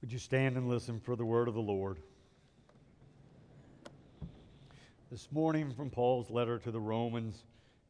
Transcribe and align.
Would 0.00 0.12
you 0.12 0.18
stand 0.18 0.56
and 0.56 0.66
listen 0.66 0.98
for 0.98 1.14
the 1.14 1.26
word 1.26 1.46
of 1.46 1.52
the 1.52 1.60
Lord? 1.60 1.98
This 5.10 5.28
morning, 5.30 5.74
from 5.74 5.90
Paul's 5.90 6.30
letter 6.30 6.58
to 6.60 6.70
the 6.70 6.80
Romans, 6.80 7.44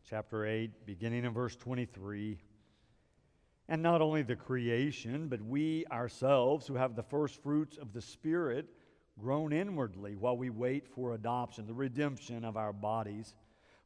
chapter 0.09 0.45
8, 0.45 0.87
beginning 0.87 1.25
in 1.25 1.33
verse 1.33 1.55
23. 1.55 2.37
And 3.69 3.81
not 3.81 4.03
only 4.03 4.23
the 4.23 4.35
creation, 4.35 5.29
but 5.29 5.41
we 5.41 5.87
ourselves, 5.93 6.67
who 6.67 6.75
have 6.75 6.97
the 6.97 7.03
first 7.05 7.41
fruits 7.45 7.77
of 7.77 7.93
the 7.93 8.03
Spirit, 8.03 8.67
groan 9.17 9.53
inwardly 9.53 10.17
while 10.17 10.37
we 10.37 10.51
wait 10.51 10.89
for 10.89 11.15
adoption, 11.15 11.69
the 11.69 11.73
redemption 11.73 12.45
of 12.45 12.57
our 12.57 12.73
bodies. 12.73 13.37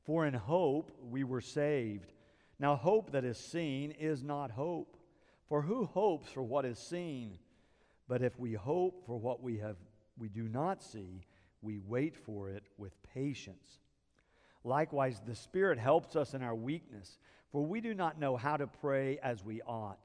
For 0.06 0.24
in 0.24 0.32
hope 0.32 0.96
we 1.10 1.24
were 1.24 1.42
saved. 1.42 2.14
Now, 2.58 2.74
hope 2.74 3.12
that 3.12 3.24
is 3.26 3.36
seen 3.36 3.90
is 3.90 4.22
not 4.22 4.50
hope. 4.50 4.96
For 5.46 5.60
who 5.60 5.84
hopes 5.84 6.30
for 6.30 6.42
what 6.42 6.64
is 6.64 6.78
seen? 6.78 7.38
But 8.08 8.22
if 8.22 8.38
we 8.38 8.52
hope 8.54 9.04
for 9.06 9.18
what 9.18 9.42
we 9.42 9.58
have 9.58 9.76
we 10.16 10.28
do 10.28 10.48
not 10.48 10.82
see, 10.82 11.24
we 11.60 11.78
wait 11.78 12.16
for 12.16 12.50
it 12.50 12.64
with 12.78 12.92
patience. 13.14 13.80
Likewise, 14.62 15.20
the 15.26 15.34
Spirit 15.34 15.78
helps 15.78 16.16
us 16.16 16.34
in 16.34 16.42
our 16.42 16.54
weakness, 16.54 17.18
for 17.50 17.64
we 17.64 17.80
do 17.80 17.94
not 17.94 18.18
know 18.18 18.36
how 18.36 18.56
to 18.56 18.66
pray 18.66 19.18
as 19.22 19.44
we 19.44 19.60
ought. 19.62 19.98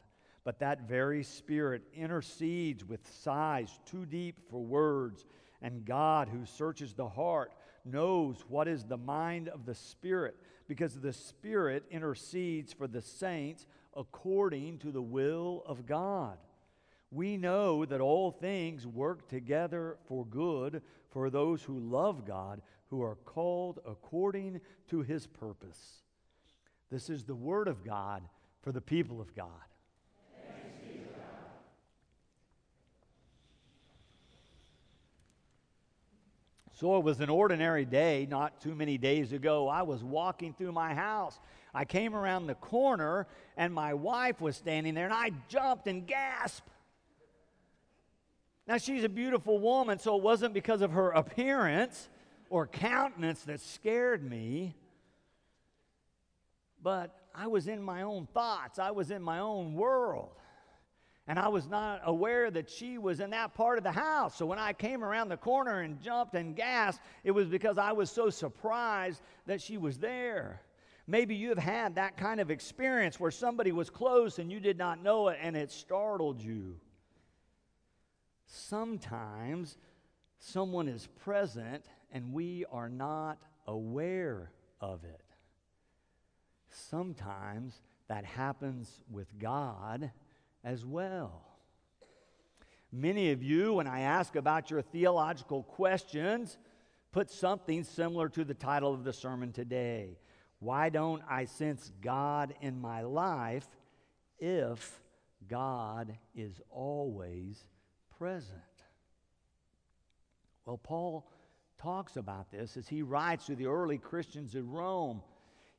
But 0.43 0.59
that 0.59 0.87
very 0.87 1.23
Spirit 1.23 1.83
intercedes 1.93 2.83
with 2.83 3.07
sighs 3.21 3.79
too 3.85 4.05
deep 4.05 4.49
for 4.49 4.63
words, 4.63 5.25
and 5.61 5.85
God, 5.85 6.29
who 6.29 6.45
searches 6.45 6.93
the 6.93 7.07
heart, 7.07 7.53
knows 7.85 8.43
what 8.47 8.67
is 8.67 8.83
the 8.83 8.97
mind 8.97 9.47
of 9.49 9.65
the 9.65 9.75
Spirit, 9.75 10.35
because 10.67 10.99
the 10.99 11.13
Spirit 11.13 11.83
intercedes 11.91 12.73
for 12.73 12.87
the 12.87 13.01
saints 13.01 13.67
according 13.95 14.79
to 14.79 14.91
the 14.91 15.01
will 15.01 15.63
of 15.65 15.85
God 15.85 16.37
we 17.11 17.37
know 17.37 17.85
that 17.85 18.01
all 18.01 18.31
things 18.31 18.85
work 18.85 19.27
together 19.27 19.97
for 20.07 20.25
good 20.25 20.81
for 21.09 21.29
those 21.29 21.63
who 21.63 21.79
love 21.79 22.25
God, 22.25 22.61
who 22.89 23.01
are 23.01 23.15
called 23.25 23.79
according 23.85 24.61
to 24.89 25.01
his 25.01 25.25
purpose. 25.25 26.03
This 26.91 27.09
is 27.09 27.23
the 27.23 27.35
word 27.35 27.67
of 27.67 27.83
God 27.83 28.23
for 28.61 28.71
the 28.71 28.81
people 28.81 29.21
of 29.21 29.35
God. 29.35 29.47
So 36.79 36.95
it 36.95 37.03
was 37.03 37.19
an 37.19 37.29
ordinary 37.29 37.83
day, 37.83 38.25
not 38.29 38.61
too 38.61 38.73
many 38.73 38.97
days 38.97 39.33
ago. 39.33 39.67
I 39.67 39.81
was 39.81 40.01
walking 40.01 40.53
through 40.53 40.71
my 40.71 40.93
house. 40.93 41.37
I 41.73 41.83
came 41.83 42.15
around 42.15 42.47
the 42.47 42.55
corner, 42.55 43.27
and 43.57 43.73
my 43.73 43.93
wife 43.93 44.39
was 44.39 44.55
standing 44.55 44.93
there, 44.93 45.03
and 45.03 45.13
I 45.13 45.31
jumped 45.49 45.87
and 45.87 46.07
gasped. 46.07 46.69
Now, 48.69 48.77
she's 48.77 49.03
a 49.03 49.09
beautiful 49.09 49.57
woman, 49.57 49.97
so 49.97 50.15
it 50.15 50.21
wasn't 50.21 50.53
because 50.53 50.83
of 50.83 50.91
her 50.91 51.09
appearance 51.09 52.07
or 52.51 52.67
countenance 52.67 53.41
that 53.45 53.61
scared 53.61 54.23
me. 54.23 54.75
But 56.79 57.15
I 57.33 57.47
was 57.47 57.67
in 57.67 57.81
my 57.81 58.03
own 58.03 58.27
thoughts, 58.31 58.77
I 58.77 58.91
was 58.91 59.09
in 59.09 59.23
my 59.23 59.39
own 59.39 59.73
world. 59.73 60.29
And 61.25 61.39
I 61.39 61.47
was 61.47 61.67
not 61.67 62.01
aware 62.03 62.51
that 62.51 62.69
she 62.69 62.99
was 62.99 63.19
in 63.19 63.31
that 63.31 63.55
part 63.55 63.79
of 63.79 63.83
the 63.83 63.91
house. 63.91 64.35
So 64.35 64.45
when 64.45 64.59
I 64.59 64.73
came 64.73 65.03
around 65.03 65.29
the 65.29 65.37
corner 65.37 65.81
and 65.81 65.99
jumped 65.99 66.35
and 66.35 66.55
gasped, 66.55 67.03
it 67.23 67.31
was 67.31 67.47
because 67.47 67.79
I 67.79 67.91
was 67.91 68.11
so 68.11 68.29
surprised 68.29 69.23
that 69.47 69.61
she 69.61 69.77
was 69.77 69.97
there. 69.97 70.61
Maybe 71.07 71.33
you 71.33 71.49
have 71.49 71.57
had 71.57 71.95
that 71.95 72.17
kind 72.17 72.39
of 72.39 72.51
experience 72.51 73.19
where 73.19 73.31
somebody 73.31 73.71
was 73.71 73.89
close 73.89 74.37
and 74.37 74.51
you 74.51 74.59
did 74.59 74.77
not 74.77 75.01
know 75.01 75.29
it 75.29 75.39
and 75.41 75.57
it 75.57 75.71
startled 75.71 76.39
you 76.39 76.79
sometimes 78.49 79.77
someone 80.39 80.87
is 80.87 81.07
present 81.23 81.85
and 82.11 82.33
we 82.33 82.65
are 82.71 82.89
not 82.89 83.37
aware 83.67 84.51
of 84.81 85.03
it. 85.03 85.21
Sometimes 86.69 87.81
that 88.07 88.25
happens 88.25 89.01
with 89.09 89.37
God 89.37 90.11
as 90.63 90.85
well. 90.85 91.45
Many 92.91 93.31
of 93.31 93.43
you, 93.43 93.73
when 93.73 93.87
I 93.87 94.01
ask 94.01 94.35
about 94.35 94.71
your 94.71 94.81
theological 94.81 95.61
questions, 95.61 96.57
put 97.11 97.29
something 97.29 97.83
similar 97.83 98.29
to 98.29 98.43
the 98.43 98.55
title 98.55 98.93
of 98.93 99.03
the 99.03 99.13
sermon 99.13 99.51
today. 99.51 100.17
Why 100.59 100.89
don't 100.89 101.21
I 101.29 101.45
sense 101.45 101.91
God 102.01 102.55
in 102.61 102.81
my 102.81 103.03
life 103.03 103.67
if 104.39 104.99
God 105.47 106.17
is 106.35 106.59
always 106.71 107.63
present. 108.19 108.59
Well, 110.65 110.77
Paul 110.77 111.25
talks 111.81 112.17
about 112.17 112.51
this 112.51 112.75
as 112.75 112.87
he 112.87 113.01
writes 113.01 113.45
to 113.45 113.55
the 113.55 113.67
early 113.67 113.97
Christians 113.97 114.55
in 114.55 114.69
Rome. 114.69 115.21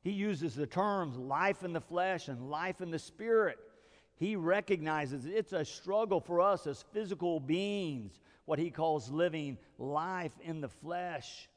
He 0.01 0.11
uses 0.11 0.55
the 0.55 0.65
terms 0.65 1.15
life 1.17 1.63
in 1.63 1.71
the 1.71 1.79
flesh 1.79 2.27
and 2.27 2.49
life 2.49 2.81
in 2.81 2.89
the 2.89 2.97
spirit. 2.97 3.59
He 4.15 4.35
recognizes 4.35 5.27
it's 5.27 5.53
a 5.53 5.63
struggle 5.63 6.19
for 6.19 6.41
us 6.41 6.65
as 6.65 6.83
physical 6.91 7.39
beings, 7.39 8.19
what 8.45 8.57
he 8.57 8.71
calls 8.71 9.11
living 9.11 9.57
life 9.77 10.33
in 10.43 10.61
the 10.61 10.69
flesh. 10.69 11.47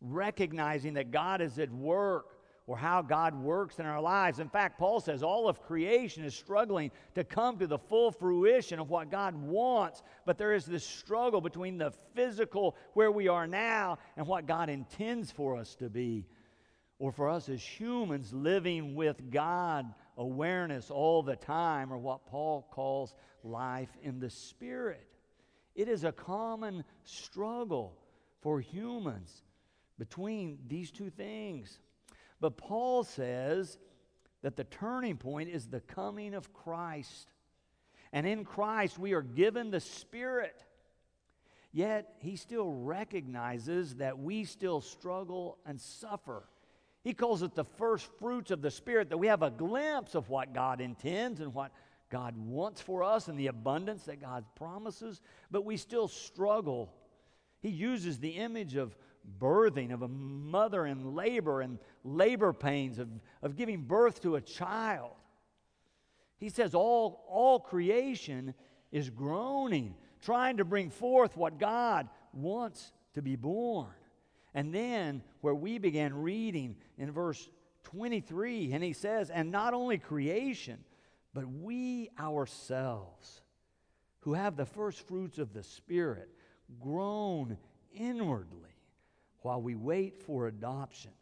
Recognizing 0.00 0.94
that 0.94 1.10
God 1.10 1.42
is 1.42 1.58
at 1.58 1.70
work 1.70 2.37
or 2.68 2.76
how 2.76 3.00
God 3.00 3.34
works 3.34 3.78
in 3.78 3.86
our 3.86 4.00
lives. 4.00 4.40
In 4.40 4.48
fact, 4.50 4.78
Paul 4.78 5.00
says 5.00 5.22
all 5.22 5.48
of 5.48 5.62
creation 5.62 6.22
is 6.22 6.34
struggling 6.34 6.90
to 7.14 7.24
come 7.24 7.58
to 7.58 7.66
the 7.66 7.78
full 7.78 8.12
fruition 8.12 8.78
of 8.78 8.90
what 8.90 9.10
God 9.10 9.34
wants, 9.34 10.02
but 10.26 10.36
there 10.36 10.52
is 10.52 10.66
this 10.66 10.84
struggle 10.84 11.40
between 11.40 11.78
the 11.78 11.92
physical, 12.14 12.76
where 12.92 13.10
we 13.10 13.26
are 13.26 13.46
now, 13.46 13.96
and 14.18 14.26
what 14.26 14.46
God 14.46 14.68
intends 14.68 15.30
for 15.30 15.56
us 15.56 15.74
to 15.76 15.88
be. 15.88 16.26
Or 16.98 17.10
for 17.10 17.30
us 17.30 17.48
as 17.48 17.62
humans 17.62 18.34
living 18.34 18.94
with 18.94 19.30
God 19.30 19.86
awareness 20.18 20.90
all 20.90 21.22
the 21.22 21.36
time, 21.36 21.90
or 21.90 21.96
what 21.96 22.26
Paul 22.26 22.68
calls 22.70 23.14
life 23.42 23.96
in 24.02 24.20
the 24.20 24.28
Spirit. 24.28 25.08
It 25.74 25.88
is 25.88 26.04
a 26.04 26.12
common 26.12 26.84
struggle 27.04 27.96
for 28.42 28.60
humans 28.60 29.42
between 29.98 30.58
these 30.68 30.90
two 30.90 31.08
things. 31.08 31.78
But 32.40 32.56
Paul 32.56 33.04
says 33.04 33.78
that 34.42 34.56
the 34.56 34.64
turning 34.64 35.16
point 35.16 35.48
is 35.48 35.66
the 35.66 35.80
coming 35.80 36.34
of 36.34 36.52
Christ. 36.52 37.32
And 38.12 38.26
in 38.26 38.44
Christ, 38.44 38.98
we 38.98 39.12
are 39.12 39.22
given 39.22 39.70
the 39.70 39.80
Spirit. 39.80 40.64
Yet, 41.72 42.14
he 42.20 42.36
still 42.36 42.70
recognizes 42.70 43.96
that 43.96 44.18
we 44.18 44.44
still 44.44 44.80
struggle 44.80 45.58
and 45.66 45.80
suffer. 45.80 46.44
He 47.04 47.12
calls 47.12 47.42
it 47.42 47.54
the 47.54 47.64
first 47.64 48.08
fruits 48.18 48.50
of 48.50 48.62
the 48.62 48.70
Spirit, 48.70 49.10
that 49.10 49.18
we 49.18 49.26
have 49.26 49.42
a 49.42 49.50
glimpse 49.50 50.14
of 50.14 50.30
what 50.30 50.54
God 50.54 50.80
intends 50.80 51.40
and 51.40 51.52
what 51.52 51.72
God 52.10 52.36
wants 52.36 52.80
for 52.80 53.02
us 53.02 53.28
and 53.28 53.38
the 53.38 53.48
abundance 53.48 54.04
that 54.04 54.20
God 54.20 54.44
promises, 54.54 55.20
but 55.50 55.64
we 55.64 55.76
still 55.76 56.08
struggle. 56.08 56.92
He 57.60 57.68
uses 57.68 58.18
the 58.18 58.30
image 58.30 58.76
of 58.76 58.96
birthing, 59.40 59.92
of 59.92 60.02
a 60.02 60.08
mother 60.08 60.86
in 60.86 61.14
labor 61.14 61.60
and 61.60 61.78
labor 62.04 62.52
pains, 62.52 62.98
of, 62.98 63.08
of 63.42 63.56
giving 63.56 63.82
birth 63.82 64.22
to 64.22 64.36
a 64.36 64.40
child. 64.40 65.12
He 66.38 66.48
says 66.48 66.74
all, 66.74 67.24
all 67.28 67.58
creation 67.58 68.54
is 68.92 69.10
groaning, 69.10 69.94
trying 70.22 70.58
to 70.58 70.64
bring 70.64 70.90
forth 70.90 71.36
what 71.36 71.58
God 71.58 72.08
wants 72.32 72.92
to 73.14 73.22
be 73.22 73.36
born. 73.36 73.88
And 74.54 74.74
then, 74.74 75.22
where 75.40 75.54
we 75.54 75.78
began 75.78 76.14
reading 76.14 76.76
in 76.96 77.12
verse 77.12 77.48
23, 77.84 78.72
and 78.72 78.82
he 78.82 78.92
says, 78.92 79.30
And 79.30 79.50
not 79.50 79.74
only 79.74 79.98
creation, 79.98 80.78
but 81.34 81.46
we 81.46 82.10
ourselves, 82.18 83.42
who 84.20 84.34
have 84.34 84.56
the 84.56 84.66
first 84.66 85.06
fruits 85.06 85.38
of 85.38 85.52
the 85.52 85.62
Spirit, 85.62 86.28
groan 86.80 87.56
while 89.42 89.60
we 89.60 89.74
wait 89.74 90.22
for 90.22 90.46
adoption, 90.46 91.12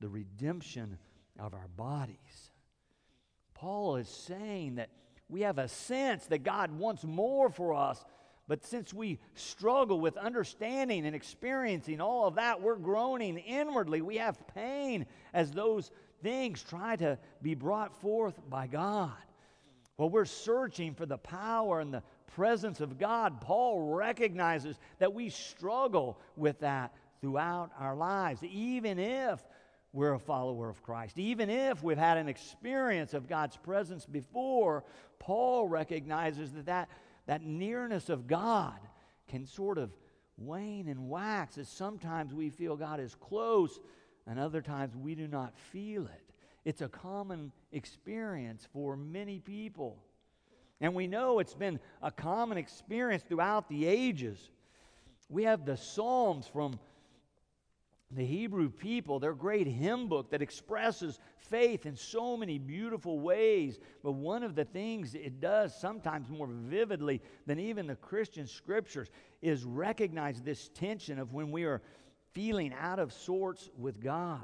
the 0.00 0.08
redemption 0.08 0.98
of 1.38 1.54
our 1.54 1.68
bodies. 1.76 2.50
Paul 3.54 3.96
is 3.96 4.08
saying 4.08 4.76
that 4.76 4.90
we 5.28 5.40
have 5.42 5.58
a 5.58 5.68
sense 5.68 6.26
that 6.26 6.44
God 6.44 6.70
wants 6.70 7.04
more 7.04 7.50
for 7.50 7.74
us, 7.74 8.04
but 8.48 8.64
since 8.64 8.94
we 8.94 9.18
struggle 9.34 9.98
with 9.98 10.16
understanding 10.16 11.04
and 11.04 11.16
experiencing 11.16 12.00
all 12.00 12.28
of 12.28 12.36
that, 12.36 12.62
we're 12.62 12.76
groaning 12.76 13.38
inwardly. 13.38 14.00
We 14.00 14.18
have 14.18 14.46
pain 14.54 15.06
as 15.34 15.50
those 15.50 15.90
things 16.22 16.62
try 16.62 16.96
to 16.96 17.18
be 17.42 17.54
brought 17.54 18.00
forth 18.00 18.38
by 18.48 18.68
God. 18.68 19.12
Well, 19.96 20.10
we're 20.10 20.26
searching 20.26 20.94
for 20.94 21.06
the 21.06 21.18
power 21.18 21.80
and 21.80 21.92
the 21.92 22.02
presence 22.34 22.80
of 22.80 22.98
God. 22.98 23.40
Paul 23.40 23.94
recognizes 23.94 24.78
that 24.98 25.14
we 25.14 25.30
struggle 25.30 26.20
with 26.36 26.60
that 26.60 26.94
throughout 27.20 27.70
our 27.78 27.96
lives, 27.96 28.42
even 28.44 28.98
if 28.98 29.40
we're 29.92 30.14
a 30.14 30.18
follower 30.18 30.68
of 30.68 30.82
Christ. 30.82 31.18
Even 31.18 31.48
if 31.48 31.82
we've 31.82 31.96
had 31.96 32.18
an 32.18 32.28
experience 32.28 33.14
of 33.14 33.28
God's 33.28 33.56
presence 33.56 34.04
before, 34.04 34.84
Paul 35.18 35.68
recognizes 35.68 36.52
that 36.52 36.66
that 36.66 36.88
that 37.26 37.42
nearness 37.42 38.08
of 38.08 38.26
God 38.26 38.78
can 39.28 39.46
sort 39.46 39.78
of 39.78 39.90
wane 40.38 40.88
and 40.88 41.08
wax 41.08 41.58
as 41.58 41.68
sometimes 41.68 42.32
we 42.32 42.50
feel 42.50 42.76
God 42.76 43.00
is 43.00 43.14
close 43.14 43.80
and 44.26 44.38
other 44.38 44.62
times 44.62 44.94
we 44.96 45.14
do 45.14 45.26
not 45.26 45.56
feel 45.56 46.06
it. 46.06 46.22
It's 46.64 46.82
a 46.82 46.88
common 46.88 47.52
experience 47.72 48.66
for 48.72 48.96
many 48.96 49.38
people. 49.38 49.98
And 50.80 50.94
we 50.94 51.06
know 51.06 51.38
it's 51.38 51.54
been 51.54 51.80
a 52.02 52.10
common 52.10 52.58
experience 52.58 53.22
throughout 53.22 53.68
the 53.68 53.86
ages. 53.86 54.50
We 55.28 55.44
have 55.44 55.64
the 55.64 55.76
Psalms 55.76 56.46
from 56.46 56.78
the 58.12 58.24
Hebrew 58.24 58.70
people, 58.70 59.18
their 59.18 59.34
great 59.34 59.66
hymn 59.66 60.08
book 60.08 60.30
that 60.30 60.40
expresses 60.40 61.18
faith 61.38 61.86
in 61.86 61.96
so 61.96 62.36
many 62.36 62.56
beautiful 62.58 63.18
ways. 63.18 63.80
But 64.02 64.12
one 64.12 64.44
of 64.44 64.54
the 64.54 64.64
things 64.64 65.14
it 65.14 65.40
does, 65.40 65.78
sometimes 65.78 66.30
more 66.30 66.46
vividly 66.48 67.20
than 67.46 67.58
even 67.58 67.86
the 67.86 67.96
Christian 67.96 68.46
scriptures, 68.46 69.10
is 69.42 69.64
recognize 69.64 70.40
this 70.40 70.68
tension 70.68 71.18
of 71.18 71.32
when 71.32 71.50
we 71.50 71.64
are 71.64 71.82
feeling 72.32 72.72
out 72.78 73.00
of 73.00 73.12
sorts 73.12 73.70
with 73.76 74.00
God. 74.00 74.40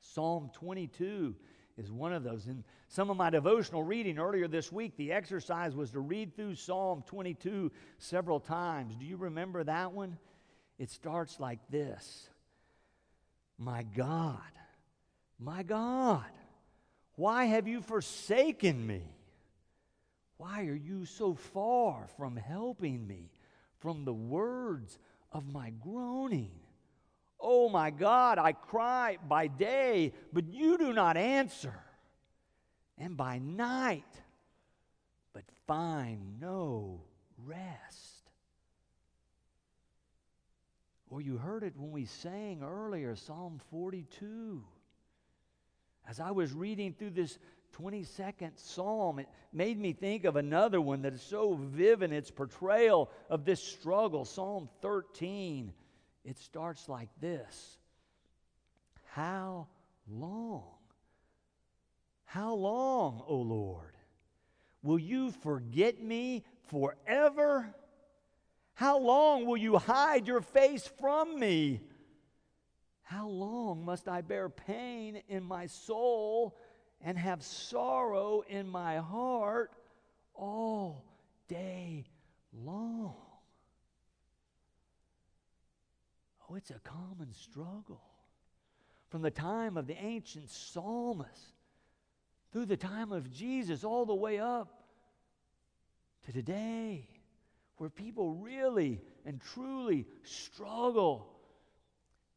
Psalm 0.00 0.50
22 0.54 1.34
is 1.76 1.90
one 1.90 2.12
of 2.12 2.22
those. 2.22 2.46
In 2.46 2.62
some 2.88 3.10
of 3.10 3.16
my 3.16 3.30
devotional 3.30 3.82
reading 3.82 4.18
earlier 4.18 4.46
this 4.46 4.70
week, 4.70 4.96
the 4.96 5.10
exercise 5.10 5.74
was 5.74 5.90
to 5.90 6.00
read 6.00 6.36
through 6.36 6.54
Psalm 6.54 7.02
22 7.06 7.72
several 7.98 8.38
times. 8.38 8.94
Do 8.94 9.06
you 9.06 9.16
remember 9.16 9.64
that 9.64 9.92
one? 9.92 10.18
It 10.78 10.90
starts 10.90 11.38
like 11.38 11.60
this 11.70 12.28
My 13.58 13.82
God, 13.82 14.40
my 15.38 15.62
God, 15.62 16.24
why 17.16 17.44
have 17.46 17.68
you 17.68 17.80
forsaken 17.80 18.86
me? 18.86 19.02
Why 20.38 20.66
are 20.66 20.74
you 20.74 21.04
so 21.04 21.34
far 21.34 22.08
from 22.16 22.36
helping 22.36 23.06
me, 23.06 23.30
from 23.78 24.04
the 24.04 24.12
words 24.12 24.98
of 25.30 25.46
my 25.46 25.70
groaning? 25.70 26.50
Oh 27.38 27.68
my 27.68 27.90
God, 27.90 28.38
I 28.38 28.52
cry 28.52 29.18
by 29.28 29.48
day, 29.48 30.12
but 30.32 30.48
you 30.48 30.78
do 30.78 30.92
not 30.92 31.16
answer, 31.16 31.74
and 32.96 33.16
by 33.16 33.38
night, 33.38 34.04
but 35.32 35.44
find 35.66 36.40
no 36.40 37.02
rest. 37.44 38.11
Or 41.12 41.20
you 41.20 41.36
heard 41.36 41.62
it 41.62 41.74
when 41.76 41.92
we 41.92 42.06
sang 42.06 42.62
earlier, 42.62 43.14
Psalm 43.14 43.60
42. 43.70 44.64
As 46.08 46.18
I 46.18 46.30
was 46.30 46.52
reading 46.52 46.94
through 46.94 47.10
this 47.10 47.38
22nd 47.78 48.52
Psalm, 48.56 49.18
it 49.18 49.28
made 49.52 49.78
me 49.78 49.92
think 49.92 50.24
of 50.24 50.36
another 50.36 50.80
one 50.80 51.02
that 51.02 51.12
is 51.12 51.22
so 51.22 51.54
vivid 51.54 52.10
in 52.10 52.16
its 52.16 52.30
portrayal 52.30 53.10
of 53.28 53.44
this 53.44 53.62
struggle, 53.62 54.24
Psalm 54.24 54.68
13 54.80 55.74
it 56.24 56.38
starts 56.38 56.88
like 56.88 57.08
this 57.20 57.78
How 59.06 59.66
long? 60.08 60.64
How 62.24 62.54
long, 62.54 63.22
O 63.26 63.36
Lord? 63.36 63.94
Will 64.82 64.98
you 64.98 65.30
forget 65.30 66.02
me 66.02 66.44
forever? 66.68 67.74
How 68.74 68.98
long 68.98 69.46
will 69.46 69.56
you 69.56 69.78
hide 69.78 70.26
your 70.26 70.40
face 70.40 70.90
from 70.98 71.38
me? 71.38 71.80
How 73.02 73.28
long 73.28 73.84
must 73.84 74.08
I 74.08 74.22
bear 74.22 74.48
pain 74.48 75.22
in 75.28 75.44
my 75.44 75.66
soul 75.66 76.56
and 77.00 77.18
have 77.18 77.42
sorrow 77.42 78.42
in 78.48 78.68
my 78.68 78.96
heart 78.96 79.72
all 80.34 81.04
day 81.48 82.06
long? 82.52 83.14
Oh, 86.48 86.54
it's 86.54 86.70
a 86.70 86.80
common 86.80 87.32
struggle. 87.32 88.02
From 89.10 89.20
the 89.20 89.30
time 89.30 89.76
of 89.76 89.86
the 89.86 90.02
ancient 90.02 90.48
psalmists 90.50 91.52
through 92.50 92.66
the 92.66 92.76
time 92.76 93.12
of 93.12 93.30
Jesus, 93.30 93.84
all 93.84 94.06
the 94.06 94.14
way 94.14 94.38
up 94.38 94.84
to 96.24 96.32
today, 96.32 97.08
where 97.76 97.90
people 97.90 98.30
really 98.30 99.00
and 99.24 99.40
truly 99.40 100.06
struggle 100.24 101.28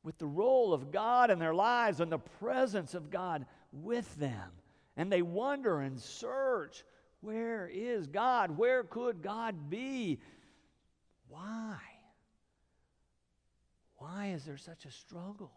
with 0.03 0.17
the 0.17 0.27
role 0.27 0.73
of 0.73 0.91
God 0.91 1.31
in 1.31 1.39
their 1.39 1.53
lives 1.53 1.99
and 1.99 2.11
the 2.11 2.19
presence 2.19 2.93
of 2.93 3.09
God 3.09 3.45
with 3.71 4.15
them. 4.17 4.51
And 4.97 5.11
they 5.11 5.21
wonder 5.21 5.81
and 5.81 5.99
search 5.99 6.83
where 7.21 7.67
is 7.73 8.05
God? 8.05 8.55
Where 8.55 8.83
could 8.83 9.23
God 9.23 9.69
be? 9.69 10.19
Why? 11.27 11.77
Why 13.97 14.27
is 14.27 14.45
there 14.45 14.57
such 14.57 14.85
a 14.85 14.91
struggle 14.91 15.51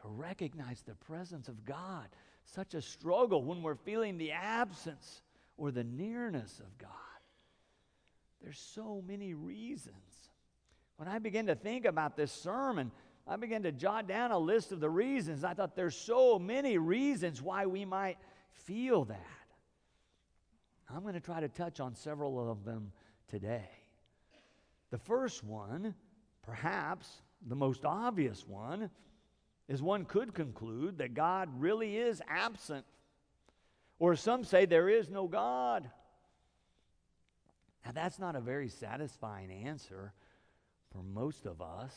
to 0.00 0.08
recognize 0.08 0.82
the 0.82 0.94
presence 0.94 1.48
of 1.48 1.64
God? 1.66 2.08
Such 2.44 2.72
a 2.72 2.80
struggle 2.80 3.44
when 3.44 3.62
we're 3.62 3.74
feeling 3.74 4.16
the 4.16 4.32
absence 4.32 5.20
or 5.58 5.70
the 5.70 5.84
nearness 5.84 6.58
of 6.60 6.78
God. 6.78 6.90
There's 8.42 8.58
so 8.58 9.02
many 9.06 9.34
reasons. 9.34 9.96
When 10.96 11.08
I 11.08 11.18
began 11.18 11.46
to 11.46 11.54
think 11.54 11.84
about 11.84 12.16
this 12.16 12.32
sermon, 12.32 12.90
I 13.26 13.36
began 13.36 13.62
to 13.64 13.72
jot 13.72 14.06
down 14.06 14.30
a 14.30 14.38
list 14.38 14.72
of 14.72 14.80
the 14.80 14.88
reasons. 14.88 15.44
I 15.44 15.54
thought 15.54 15.74
there's 15.74 15.96
so 15.96 16.38
many 16.38 16.78
reasons 16.78 17.42
why 17.42 17.66
we 17.66 17.84
might 17.84 18.18
feel 18.52 19.04
that. 19.06 19.20
I'm 20.88 21.02
going 21.02 21.14
to 21.14 21.20
try 21.20 21.40
to 21.40 21.48
touch 21.48 21.80
on 21.80 21.94
several 21.94 22.50
of 22.50 22.64
them 22.64 22.92
today. 23.28 23.68
The 24.90 24.98
first 24.98 25.42
one, 25.42 25.94
perhaps, 26.42 27.22
the 27.46 27.56
most 27.56 27.84
obvious 27.84 28.46
one 28.46 28.90
is 29.68 29.82
one 29.82 30.04
could 30.04 30.32
conclude 30.32 30.98
that 30.98 31.14
God 31.14 31.48
really 31.58 31.96
is 31.96 32.22
absent. 32.28 32.84
Or 33.98 34.14
some 34.14 34.44
say 34.44 34.64
there 34.64 34.88
is 34.88 35.10
no 35.10 35.26
God. 35.26 35.90
Now, 37.86 37.92
that's 37.92 38.18
not 38.18 38.34
a 38.34 38.40
very 38.40 38.68
satisfying 38.68 39.48
answer 39.48 40.12
for 40.90 41.04
most 41.04 41.46
of 41.46 41.62
us. 41.62 41.94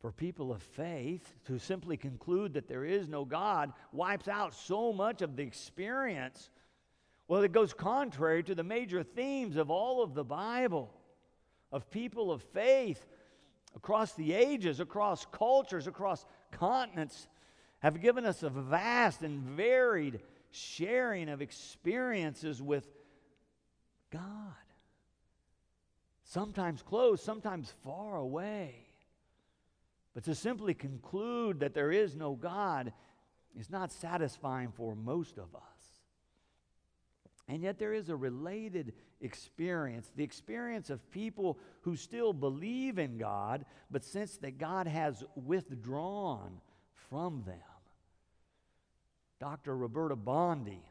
For 0.00 0.10
people 0.10 0.50
of 0.50 0.60
faith 0.60 1.34
to 1.46 1.60
simply 1.60 1.96
conclude 1.96 2.54
that 2.54 2.66
there 2.66 2.84
is 2.84 3.08
no 3.08 3.24
God 3.24 3.72
wipes 3.92 4.26
out 4.26 4.54
so 4.54 4.92
much 4.92 5.22
of 5.22 5.36
the 5.36 5.44
experience. 5.44 6.50
Well, 7.28 7.42
it 7.42 7.52
goes 7.52 7.72
contrary 7.72 8.42
to 8.42 8.56
the 8.56 8.64
major 8.64 9.04
themes 9.04 9.56
of 9.56 9.70
all 9.70 10.02
of 10.02 10.14
the 10.14 10.24
Bible 10.24 10.92
of 11.70 11.88
people 11.88 12.32
of 12.32 12.42
faith 12.42 13.06
across 13.76 14.14
the 14.14 14.32
ages, 14.32 14.80
across 14.80 15.26
cultures, 15.26 15.86
across 15.86 16.26
continents, 16.50 17.28
have 17.80 18.00
given 18.00 18.26
us 18.26 18.42
a 18.42 18.50
vast 18.50 19.22
and 19.22 19.40
varied 19.42 20.20
sharing 20.50 21.28
of 21.28 21.40
experiences 21.40 22.60
with 22.60 22.88
God. 24.16 24.54
Sometimes 26.24 26.82
close, 26.82 27.22
sometimes 27.22 27.72
far 27.84 28.16
away. 28.16 28.74
But 30.14 30.24
to 30.24 30.34
simply 30.34 30.74
conclude 30.74 31.60
that 31.60 31.74
there 31.74 31.92
is 31.92 32.16
no 32.16 32.34
God 32.34 32.92
is 33.58 33.70
not 33.70 33.92
satisfying 33.92 34.72
for 34.72 34.94
most 34.94 35.38
of 35.38 35.54
us. 35.54 35.62
And 37.48 37.62
yet, 37.62 37.78
there 37.78 37.92
is 37.92 38.08
a 38.08 38.16
related 38.16 38.92
experience 39.20 40.10
the 40.16 40.24
experience 40.24 40.90
of 40.90 41.10
people 41.10 41.58
who 41.82 41.96
still 41.96 42.32
believe 42.32 42.98
in 42.98 43.18
God, 43.18 43.64
but 43.90 44.04
sense 44.04 44.36
that 44.38 44.58
God 44.58 44.86
has 44.86 45.22
withdrawn 45.36 46.60
from 47.08 47.44
them. 47.46 47.56
Dr. 49.38 49.76
Roberta 49.76 50.16
Bondi 50.16 50.82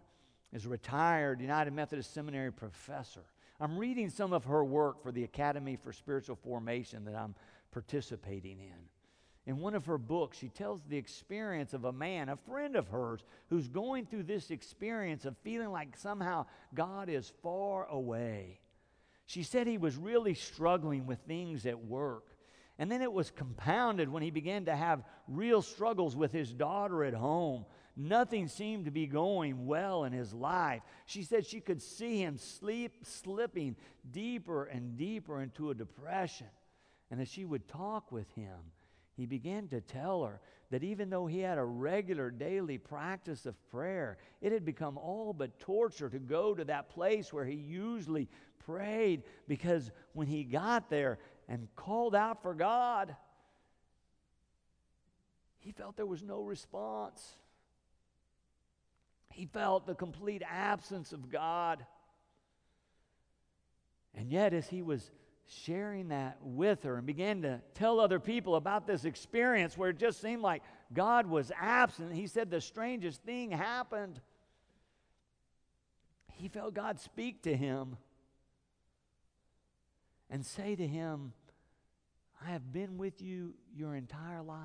is 0.54 0.66
a 0.66 0.70
retired 0.70 1.42
United 1.42 1.74
Methodist 1.74 2.14
Seminary 2.14 2.52
professor. 2.52 3.24
I'm 3.60 3.78
reading 3.78 4.10
some 4.10 4.34
of 4.34 4.46
her 4.46 4.64
work 4.64 5.02
for 5.02 5.12
the 5.12 5.24
Academy 5.24 5.76
for 5.76 5.94
Spiritual 5.94 6.36
Formation 6.36 7.06
that 7.06 7.16
I'm 7.16 7.36
participating 7.72 8.60
in 8.60 8.90
in 9.46 9.60
one 9.60 9.76
of 9.76 9.86
her 9.86 10.00
books, 10.00 10.38
she 10.38 10.50
tells 10.50 10.82
the 10.84 10.98
experience 10.98 11.74
of 11.74 11.86
a 11.86 11.92
man, 11.92 12.30
a 12.30 12.36
friend 12.36 12.76
of 12.76 12.88
hers, 12.88 13.24
who's 13.48 13.68
going 13.68 14.06
through 14.06 14.24
this 14.24 14.50
experience 14.50 15.26
of 15.26 15.38
feeling 15.44 15.72
like 15.72 15.96
somehow 15.96 16.48
God 16.74 17.10
is 17.10 17.32
far 17.44 17.86
away. 17.86 18.60
She 19.28 19.44
said 19.44 19.68
he 19.68 19.78
was 19.78 19.98
really 19.98 20.34
struggling 20.34 21.06
with 21.06 21.20
things 21.28 21.66
at 21.66 21.86
work. 21.86 22.26
And 22.80 22.92
then 22.92 23.02
it 23.02 23.14
was 23.14 23.32
compounded 23.32 24.10
when 24.10 24.24
he 24.24 24.32
began 24.32 24.66
to 24.66 24.76
have 24.76 25.04
real 25.28 25.62
struggles 25.62 26.16
with 26.16 26.32
his 26.32 26.52
daughter 26.52 27.04
at 27.04 27.14
home. 27.14 27.66
Nothing 27.98 28.48
seemed 28.50 28.86
to 28.86 28.92
be 28.92 29.08
going 29.08 29.66
well 29.66 30.04
in 30.04 30.12
his 30.12 30.34
life. 30.34 30.82
She 31.06 31.24
said 31.24 31.46
she 31.46 31.62
could 31.62 31.82
see 31.82 32.18
him 32.18 32.38
sleep, 32.38 32.94
slipping 33.04 33.78
deeper 34.12 34.66
and 34.66 34.98
deeper 34.98 35.42
into 35.42 35.70
a 35.70 35.76
depression. 35.76 36.48
And 37.10 37.22
as 37.22 37.30
she 37.30 37.46
would 37.46 37.68
talk 37.70 38.12
with 38.12 38.30
him, 38.32 38.58
he 39.16 39.26
began 39.26 39.70
to 39.70 39.80
tell 39.80 40.26
her 40.26 40.42
that 40.72 40.84
even 40.84 41.10
though 41.10 41.26
he 41.26 41.40
had 41.40 41.58
a 41.58 41.64
regular 41.64 42.30
daily 42.30 42.78
practice 42.78 43.46
of 43.46 43.56
prayer, 43.72 44.18
it 44.42 44.52
had 44.52 44.66
become 44.66 44.98
all 44.98 45.32
but 45.32 45.58
torture 45.60 46.10
to 46.10 46.20
go 46.20 46.54
to 46.54 46.66
that 46.66 46.90
place 46.90 47.32
where 47.32 47.46
he 47.46 47.56
usually 47.56 48.28
prayed 48.66 49.24
because 49.48 49.92
when 50.14 50.28
he 50.28 50.44
got 50.44 50.90
there 50.90 51.20
and 51.48 51.68
called 51.78 52.16
out 52.16 52.42
for 52.42 52.54
God, 52.54 53.16
he 55.60 55.72
felt 55.72 55.96
there 55.96 56.06
was 56.06 56.24
no 56.24 56.42
response. 56.42 57.38
He 59.36 59.48
felt 59.48 59.86
the 59.86 59.96
complete 59.96 60.44
absence 60.50 61.12
of 61.12 61.30
God. 61.30 61.86
And 64.14 64.32
yet, 64.32 64.54
as 64.54 64.70
he 64.70 64.82
was 64.82 65.12
sharing 65.46 66.08
that 66.08 66.38
with 66.42 66.84
her 66.84 66.96
and 66.96 67.06
began 67.06 67.42
to 67.42 67.60
tell 67.74 68.00
other 68.00 68.18
people 68.18 68.56
about 68.56 68.88
this 68.88 69.04
experience 69.04 69.78
where 69.78 69.90
it 69.90 69.98
just 69.98 70.22
seemed 70.22 70.42
like 70.42 70.64
God 70.94 71.28
was 71.28 71.52
absent, 71.60 72.14
he 72.14 72.28
said 72.28 72.50
the 72.50 72.62
strangest 72.62 73.24
thing 73.24 73.52
happened. 73.52 74.22
He 76.32 76.48
felt 76.48 76.74
God 76.74 77.02
speak 77.02 77.44
to 77.44 77.54
him 77.54 77.98
and 80.30 80.46
say 80.46 80.78
to 80.78 80.88
him, 80.88 81.34
I 82.42 82.52
have 82.52 82.72
been 82.72 82.98
with 82.98 83.22
you 83.22 83.54
your 83.76 83.96
entire 83.96 84.42
life. 84.42 84.62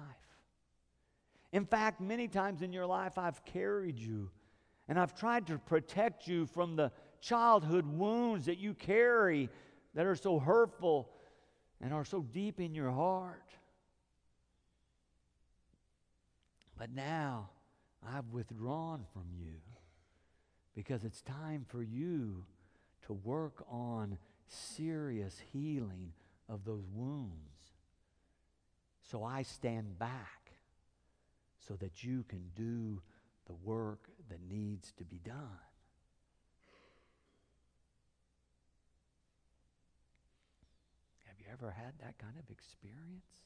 In 1.53 1.67
fact, 1.67 2.01
many 2.01 2.29
times 2.29 2.63
in 2.63 2.73
your 2.73 2.87
life, 2.87 3.19
I've 3.19 3.45
carried 3.45 3.99
you 3.99 4.31
and 4.91 4.99
I've 4.99 5.15
tried 5.15 5.47
to 5.47 5.57
protect 5.57 6.27
you 6.27 6.47
from 6.47 6.75
the 6.75 6.91
childhood 7.21 7.87
wounds 7.87 8.47
that 8.47 8.59
you 8.59 8.75
carry 8.75 9.49
that 9.95 10.05
are 10.05 10.17
so 10.17 10.41
hurtful 10.41 11.09
and 11.81 11.95
are 11.95 12.05
so 12.05 12.23
deep 12.23 12.59
in 12.59 12.75
your 12.75 12.91
heart. 12.91 13.53
But 16.77 16.93
now 16.93 17.51
I've 18.05 18.27
withdrawn 18.33 19.05
from 19.13 19.27
you 19.39 19.61
because 20.75 21.05
it's 21.05 21.23
time 21.23 21.65
for 21.69 21.85
you 21.85 22.45
to 23.07 23.13
work 23.13 23.65
on 23.71 24.19
serious 24.49 25.41
healing 25.53 26.13
of 26.49 26.65
those 26.65 26.89
wounds. 26.93 27.31
So 29.09 29.23
I 29.23 29.43
stand 29.43 30.01
back 30.01 30.51
so 31.61 31.75
that 31.75 32.03
you 32.03 32.25
can 32.29 32.43
do 32.57 33.01
the 33.47 33.55
work 33.65 34.09
that 34.31 34.41
needs 34.49 34.93
to 34.93 35.05
be 35.05 35.19
done. 35.19 35.37
Have 41.27 41.37
you 41.39 41.47
ever 41.53 41.71
had 41.71 41.93
that 42.01 42.19
kind 42.19 42.35
of 42.39 42.51
experience? 42.51 43.45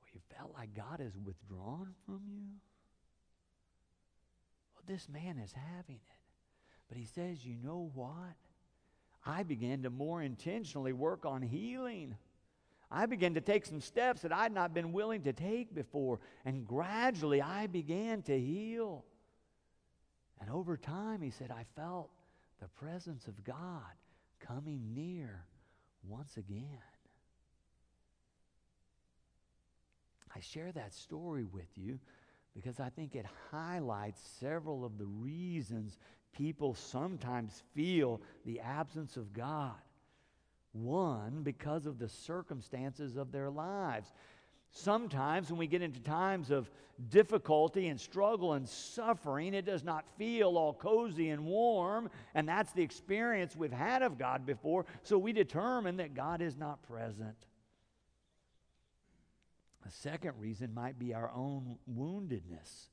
Where 0.00 0.10
you 0.12 0.20
felt 0.36 0.52
like 0.54 0.74
God 0.74 1.00
is 1.00 1.16
withdrawn 1.24 1.94
from 2.04 2.20
you? 2.28 2.60
Well, 4.74 4.84
this 4.86 5.08
man 5.08 5.38
is 5.38 5.52
having 5.52 5.96
it. 5.96 6.20
But 6.88 6.98
he 6.98 7.04
says, 7.04 7.44
you 7.44 7.56
know 7.62 7.90
what? 7.94 8.36
I 9.24 9.42
began 9.42 9.82
to 9.82 9.90
more 9.90 10.22
intentionally 10.22 10.92
work 10.92 11.26
on 11.26 11.42
healing. 11.42 12.16
I 12.90 13.06
began 13.06 13.34
to 13.34 13.40
take 13.40 13.66
some 13.66 13.80
steps 13.80 14.22
that 14.22 14.32
I'd 14.32 14.52
not 14.52 14.72
been 14.72 14.92
willing 14.92 15.22
to 15.22 15.32
take 15.32 15.74
before. 15.74 16.20
And 16.44 16.66
gradually 16.66 17.42
I 17.42 17.66
began 17.66 18.22
to 18.22 18.38
heal. 18.38 19.04
And 20.40 20.50
over 20.50 20.76
time, 20.76 21.22
he 21.22 21.30
said, 21.30 21.50
I 21.50 21.64
felt 21.74 22.10
the 22.60 22.68
presence 22.68 23.26
of 23.26 23.42
God 23.44 23.82
coming 24.38 24.94
near 24.94 25.44
once 26.06 26.36
again. 26.36 26.78
I 30.34 30.40
share 30.40 30.70
that 30.72 30.94
story 30.94 31.44
with 31.44 31.68
you 31.76 31.98
because 32.54 32.78
I 32.78 32.90
think 32.90 33.14
it 33.14 33.26
highlights 33.50 34.20
several 34.38 34.84
of 34.84 34.98
the 34.98 35.06
reasons 35.06 35.98
people 36.32 36.74
sometimes 36.74 37.62
feel 37.74 38.20
the 38.44 38.60
absence 38.60 39.16
of 39.16 39.32
God. 39.32 39.74
One, 40.82 41.42
because 41.42 41.86
of 41.86 41.98
the 41.98 42.08
circumstances 42.08 43.16
of 43.16 43.32
their 43.32 43.50
lives. 43.50 44.12
Sometimes, 44.70 45.50
when 45.50 45.58
we 45.58 45.66
get 45.66 45.80
into 45.80 46.00
times 46.00 46.50
of 46.50 46.70
difficulty 47.08 47.88
and 47.88 48.00
struggle 48.00 48.54
and 48.54 48.68
suffering, 48.68 49.54
it 49.54 49.64
does 49.64 49.84
not 49.84 50.04
feel 50.18 50.58
all 50.58 50.74
cozy 50.74 51.30
and 51.30 51.44
warm. 51.44 52.10
And 52.34 52.48
that's 52.48 52.72
the 52.72 52.82
experience 52.82 53.56
we've 53.56 53.72
had 53.72 54.02
of 54.02 54.18
God 54.18 54.44
before. 54.44 54.86
So 55.02 55.18
we 55.18 55.32
determine 55.32 55.96
that 55.98 56.14
God 56.14 56.42
is 56.42 56.56
not 56.56 56.82
present. 56.82 57.36
A 59.86 59.90
second 59.90 60.32
reason 60.38 60.74
might 60.74 60.98
be 60.98 61.14
our 61.14 61.30
own 61.30 61.78
woundedness. 61.90 62.88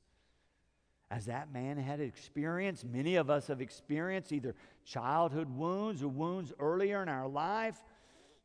As 1.13 1.27
that 1.27 1.53
man 1.53 1.77
had 1.77 2.00
experienced, 2.00 2.86
many 2.86 3.17
of 3.17 3.29
us 3.29 3.46
have 3.46 3.62
experienced 3.62 4.32
either 4.32 4.55
childhood 4.84 5.48
wounds 5.48 6.01
or 6.01 6.08
wounds 6.08 6.51
earlier 6.58 7.03
in 7.03 7.08
our 7.08 7.27
life 7.27 7.77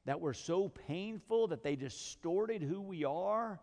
that 0.04 0.20
were 0.20 0.34
so 0.34 0.68
painful 0.68 1.46
that 1.46 1.62
they 1.62 1.76
distorted 1.76 2.60
who 2.60 2.82
we 2.82 3.06
are. 3.06 3.58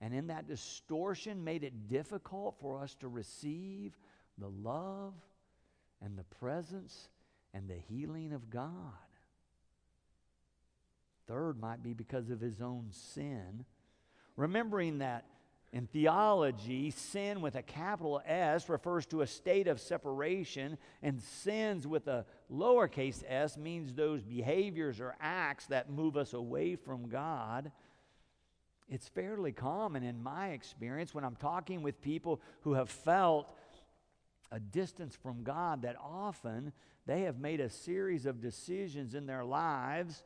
And 0.00 0.12
in 0.12 0.26
that 0.26 0.48
distortion, 0.48 1.44
made 1.44 1.62
it 1.62 1.86
difficult 1.86 2.56
for 2.60 2.80
us 2.80 2.96
to 2.96 3.06
receive 3.06 3.96
the 4.38 4.48
love 4.48 5.14
and 6.04 6.18
the 6.18 6.24
presence 6.24 7.10
and 7.54 7.68
the 7.68 7.78
healing 7.88 8.32
of 8.32 8.50
God. 8.50 8.72
Third 11.28 11.60
might 11.60 11.84
be 11.84 11.94
because 11.94 12.28
of 12.30 12.40
his 12.40 12.60
own 12.60 12.88
sin. 12.90 13.64
Remembering 14.34 14.98
that 14.98 15.26
in 15.72 15.86
theology, 15.86 16.90
sin 16.90 17.40
with 17.40 17.54
a 17.54 17.62
capital 17.62 18.20
S 18.26 18.68
refers 18.68 19.06
to 19.06 19.22
a 19.22 19.26
state 19.26 19.68
of 19.68 19.80
separation, 19.80 20.76
and 21.02 21.22
sins 21.22 21.86
with 21.86 22.08
a 22.08 22.26
lowercase 22.52 23.22
s 23.26 23.56
means 23.56 23.94
those 23.94 24.22
behaviors 24.22 25.00
or 25.00 25.16
acts 25.18 25.66
that 25.66 25.90
move 25.90 26.18
us 26.18 26.34
away 26.34 26.76
from 26.76 27.08
God. 27.08 27.72
It's 28.90 29.08
fairly 29.08 29.52
common 29.52 30.02
in 30.02 30.22
my 30.22 30.48
experience 30.48 31.14
when 31.14 31.24
I'm 31.24 31.36
talking 31.36 31.80
with 31.80 32.02
people 32.02 32.42
who 32.60 32.74
have 32.74 32.90
felt 32.90 33.56
a 34.50 34.60
distance 34.60 35.16
from 35.16 35.42
God 35.42 35.82
that 35.82 35.96
often 35.98 36.72
they 37.06 37.22
have 37.22 37.38
made 37.38 37.60
a 37.60 37.70
series 37.70 38.26
of 38.26 38.42
decisions 38.42 39.14
in 39.14 39.24
their 39.24 39.44
lives 39.44 40.22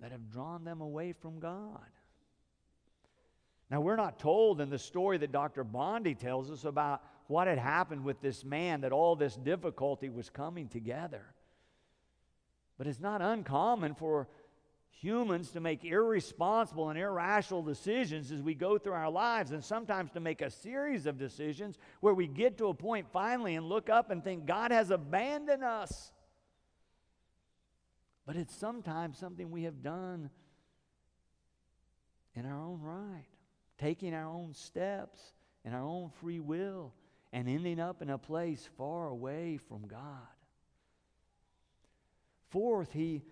that 0.00 0.12
have 0.12 0.30
drawn 0.30 0.64
them 0.64 0.82
away 0.82 1.14
from 1.14 1.40
God. 1.40 1.80
Now, 3.70 3.80
we're 3.80 3.96
not 3.96 4.18
told 4.18 4.60
in 4.60 4.68
the 4.68 4.78
story 4.78 5.18
that 5.18 5.30
Dr. 5.30 5.62
Bondi 5.62 6.16
tells 6.16 6.50
us 6.50 6.64
about 6.64 7.02
what 7.28 7.46
had 7.46 7.58
happened 7.58 8.04
with 8.04 8.20
this 8.20 8.44
man, 8.44 8.80
that 8.80 8.90
all 8.90 9.14
this 9.14 9.36
difficulty 9.36 10.08
was 10.08 10.28
coming 10.28 10.66
together. 10.66 11.24
But 12.76 12.88
it's 12.88 12.98
not 12.98 13.22
uncommon 13.22 13.94
for 13.94 14.26
humans 14.90 15.50
to 15.52 15.60
make 15.60 15.84
irresponsible 15.84 16.88
and 16.88 16.98
irrational 16.98 17.62
decisions 17.62 18.32
as 18.32 18.42
we 18.42 18.54
go 18.54 18.76
through 18.76 18.94
our 18.94 19.10
lives, 19.10 19.52
and 19.52 19.64
sometimes 19.64 20.10
to 20.12 20.20
make 20.20 20.42
a 20.42 20.50
series 20.50 21.06
of 21.06 21.16
decisions 21.16 21.78
where 22.00 22.12
we 22.12 22.26
get 22.26 22.58
to 22.58 22.66
a 22.66 22.74
point 22.74 23.06
finally 23.12 23.54
and 23.54 23.68
look 23.68 23.88
up 23.88 24.10
and 24.10 24.24
think, 24.24 24.46
God 24.46 24.72
has 24.72 24.90
abandoned 24.90 25.62
us. 25.62 26.10
But 28.26 28.34
it's 28.34 28.54
sometimes 28.54 29.16
something 29.16 29.52
we 29.52 29.62
have 29.62 29.80
done 29.80 30.30
in 32.34 32.44
our 32.44 32.60
own 32.60 32.80
right 32.80 33.24
taking 33.80 34.14
our 34.14 34.26
own 34.28 34.52
steps 34.54 35.32
and 35.64 35.74
our 35.74 35.82
own 35.82 36.10
free 36.20 36.40
will 36.40 36.92
and 37.32 37.48
ending 37.48 37.80
up 37.80 38.02
in 38.02 38.10
a 38.10 38.18
place 38.18 38.68
far 38.76 39.08
away 39.08 39.58
from 39.68 39.86
God. 39.86 40.00
Fourth, 42.50 42.92
he, 42.92 43.22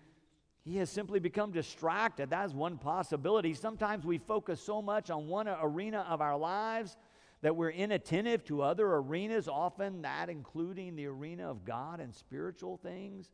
he 0.63 0.77
has 0.77 0.89
simply 0.89 1.19
become 1.19 1.51
distracted. 1.51 2.29
That 2.29 2.45
is 2.45 2.53
one 2.53 2.77
possibility. 2.77 3.53
Sometimes 3.53 4.05
we 4.05 4.17
focus 4.17 4.61
so 4.61 4.81
much 4.81 5.09
on 5.09 5.27
one 5.27 5.47
arena 5.47 6.05
of 6.09 6.21
our 6.21 6.37
lives 6.37 6.95
that 7.41 7.55
we're 7.55 7.69
inattentive 7.69 8.43
to 8.45 8.61
other 8.61 8.85
arenas, 8.87 9.47
often 9.47 10.01
that 10.01 10.29
including 10.29 10.95
the 10.95 11.05
arena 11.05 11.49
of 11.49 11.65
God 11.65 11.99
and 11.99 12.13
spiritual 12.13 12.77
things. 12.77 13.29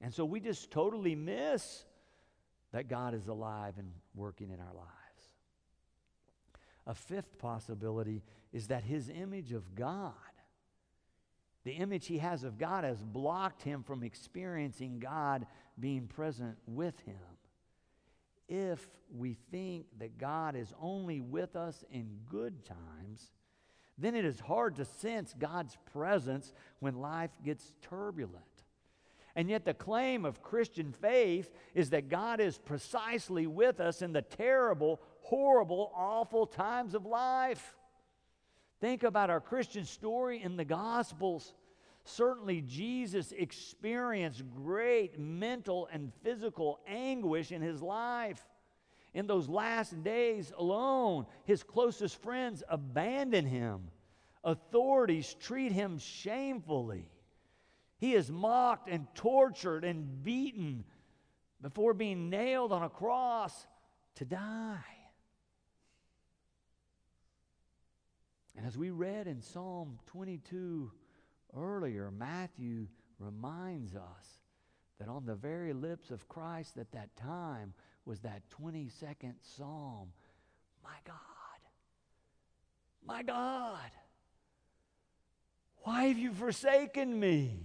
And 0.00 0.12
so 0.12 0.24
we 0.24 0.40
just 0.40 0.70
totally 0.70 1.14
miss 1.14 1.84
that 2.72 2.88
God 2.88 3.14
is 3.14 3.28
alive 3.28 3.74
and 3.78 3.90
working 4.14 4.50
in 4.50 4.60
our 4.60 4.74
lives. 4.74 5.03
A 6.86 6.94
fifth 6.94 7.38
possibility 7.38 8.22
is 8.52 8.68
that 8.68 8.84
his 8.84 9.08
image 9.08 9.52
of 9.52 9.74
God, 9.74 10.12
the 11.64 11.72
image 11.72 12.06
he 12.06 12.18
has 12.18 12.44
of 12.44 12.58
God, 12.58 12.84
has 12.84 13.02
blocked 13.02 13.62
him 13.62 13.82
from 13.82 14.02
experiencing 14.02 14.98
God 14.98 15.46
being 15.78 16.06
present 16.06 16.58
with 16.66 16.98
him. 17.00 17.16
If 18.48 18.86
we 19.16 19.38
think 19.50 19.86
that 19.98 20.18
God 20.18 20.56
is 20.56 20.72
only 20.80 21.20
with 21.20 21.56
us 21.56 21.82
in 21.90 22.18
good 22.30 22.64
times, 22.66 23.32
then 23.96 24.14
it 24.14 24.24
is 24.24 24.40
hard 24.40 24.76
to 24.76 24.84
sense 24.84 25.34
God's 25.38 25.78
presence 25.92 26.52
when 26.80 26.96
life 26.96 27.30
gets 27.42 27.72
turbulent. 27.80 28.44
And 29.36 29.48
yet, 29.50 29.64
the 29.64 29.74
claim 29.74 30.24
of 30.24 30.42
Christian 30.42 30.92
faith 30.92 31.50
is 31.74 31.90
that 31.90 32.08
God 32.08 32.40
is 32.40 32.58
precisely 32.58 33.48
with 33.48 33.80
us 33.80 34.00
in 34.00 34.12
the 34.12 34.22
terrible, 34.22 35.00
horrible, 35.24 35.90
awful 35.96 36.46
times 36.46 36.94
of 36.94 37.06
life. 37.06 37.74
Think 38.80 39.02
about 39.02 39.30
our 39.30 39.40
Christian 39.40 39.84
story 39.84 40.42
in 40.42 40.56
the 40.56 40.64
Gospels. 40.64 41.54
Certainly, 42.04 42.60
Jesus 42.62 43.32
experienced 43.32 44.42
great 44.54 45.18
mental 45.18 45.88
and 45.90 46.12
physical 46.22 46.78
anguish 46.86 47.50
in 47.52 47.62
his 47.62 47.80
life. 47.80 48.46
In 49.14 49.26
those 49.26 49.48
last 49.48 50.02
days 50.04 50.52
alone, 50.58 51.24
his 51.44 51.62
closest 51.62 52.20
friends 52.20 52.62
abandon 52.68 53.46
him. 53.46 53.88
Authorities 54.42 55.34
treat 55.40 55.72
him 55.72 55.98
shamefully. 55.98 57.08
He 57.96 58.14
is 58.14 58.30
mocked 58.30 58.90
and 58.90 59.06
tortured 59.14 59.84
and 59.84 60.22
beaten 60.22 60.84
before 61.62 61.94
being 61.94 62.28
nailed 62.28 62.72
on 62.72 62.82
a 62.82 62.90
cross 62.90 63.66
to 64.16 64.26
die. 64.26 64.93
And 68.56 68.66
as 68.66 68.78
we 68.78 68.90
read 68.90 69.26
in 69.26 69.42
Psalm 69.42 69.98
22 70.06 70.90
earlier, 71.56 72.10
Matthew 72.10 72.86
reminds 73.18 73.94
us 73.94 74.40
that 74.98 75.08
on 75.08 75.26
the 75.26 75.34
very 75.34 75.72
lips 75.72 76.10
of 76.10 76.28
Christ 76.28 76.76
at 76.78 76.92
that 76.92 77.16
time 77.16 77.74
was 78.04 78.20
that 78.20 78.42
22nd 78.62 79.34
psalm 79.40 80.12
My 80.82 80.96
God, 81.04 81.16
my 83.06 83.22
God, 83.22 83.90
why 85.82 86.04
have 86.04 86.18
you 86.18 86.32
forsaken 86.32 87.18
me? 87.18 87.60